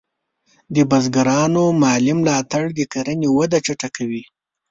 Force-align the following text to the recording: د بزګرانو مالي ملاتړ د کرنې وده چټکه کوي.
د 0.75 0.77
بزګرانو 0.89 1.63
مالي 1.81 2.13
ملاتړ 2.19 2.63
د 2.77 2.79
کرنې 2.93 3.29
وده 3.37 3.57
چټکه 3.65 3.89
کوي. 3.97 4.23